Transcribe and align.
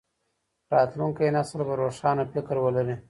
راتلونکی 0.73 1.27
نسل 1.37 1.59
به 1.67 1.73
روښانه 1.81 2.23
فکر 2.33 2.55
ولري. 2.65 2.95